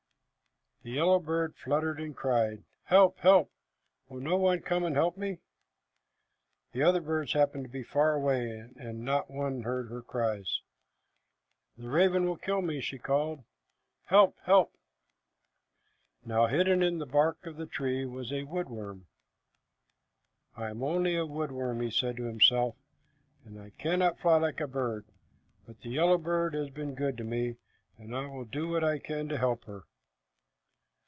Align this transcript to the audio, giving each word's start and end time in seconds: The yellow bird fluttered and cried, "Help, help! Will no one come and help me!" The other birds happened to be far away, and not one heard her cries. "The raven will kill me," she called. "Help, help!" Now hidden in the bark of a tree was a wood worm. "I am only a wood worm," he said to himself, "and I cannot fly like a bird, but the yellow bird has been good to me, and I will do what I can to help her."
The 0.83 0.89
yellow 0.89 1.19
bird 1.19 1.53
fluttered 1.57 1.99
and 1.99 2.15
cried, 2.17 2.63
"Help, 2.85 3.19
help! 3.19 3.51
Will 4.09 4.19
no 4.19 4.35
one 4.35 4.61
come 4.61 4.83
and 4.83 4.95
help 4.95 5.15
me!" 5.15 5.37
The 6.71 6.81
other 6.81 7.01
birds 7.01 7.33
happened 7.33 7.65
to 7.65 7.69
be 7.69 7.83
far 7.83 8.15
away, 8.15 8.49
and 8.77 9.05
not 9.05 9.29
one 9.29 9.61
heard 9.61 9.89
her 9.89 10.01
cries. 10.01 10.61
"The 11.77 11.87
raven 11.87 12.25
will 12.25 12.35
kill 12.37 12.63
me," 12.63 12.81
she 12.81 12.97
called. 12.97 13.43
"Help, 14.05 14.39
help!" 14.45 14.73
Now 16.25 16.47
hidden 16.47 16.81
in 16.81 16.97
the 16.97 17.05
bark 17.05 17.45
of 17.45 17.59
a 17.59 17.67
tree 17.67 18.03
was 18.03 18.31
a 18.33 18.45
wood 18.45 18.67
worm. 18.69 19.05
"I 20.57 20.71
am 20.71 20.81
only 20.81 21.15
a 21.15 21.27
wood 21.27 21.51
worm," 21.51 21.81
he 21.81 21.91
said 21.91 22.17
to 22.17 22.23
himself, 22.23 22.75
"and 23.45 23.61
I 23.61 23.69
cannot 23.77 24.17
fly 24.17 24.37
like 24.39 24.59
a 24.59 24.65
bird, 24.67 25.05
but 25.67 25.81
the 25.81 25.89
yellow 25.89 26.17
bird 26.17 26.55
has 26.55 26.71
been 26.71 26.95
good 26.95 27.17
to 27.17 27.23
me, 27.23 27.57
and 27.99 28.15
I 28.15 28.25
will 28.25 28.45
do 28.45 28.69
what 28.69 28.83
I 28.83 28.97
can 28.97 29.29
to 29.29 29.37
help 29.37 29.65
her." 29.65 29.83